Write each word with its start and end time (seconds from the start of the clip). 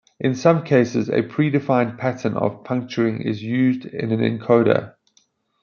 In 0.19 0.33
some 0.33 0.63
cases, 0.63 1.11
a 1.11 1.21
pre-defined 1.21 1.99
pattern 1.99 2.33
of 2.33 2.63
puncturing 2.63 3.21
is 3.21 3.43
used 3.43 3.85
in 3.85 4.11
an 4.11 4.19
encoder. 4.39 4.95